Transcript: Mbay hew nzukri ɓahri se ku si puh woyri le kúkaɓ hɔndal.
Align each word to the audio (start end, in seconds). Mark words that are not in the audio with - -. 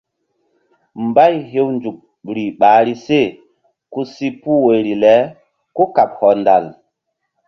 Mbay 1.07 1.35
hew 1.51 1.69
nzukri 1.75 2.45
ɓahri 2.59 2.93
se 3.05 3.19
ku 3.91 3.99
si 4.13 4.27
puh 4.41 4.61
woyri 4.65 4.93
le 5.03 5.13
kúkaɓ 5.75 6.09
hɔndal. 6.19 6.65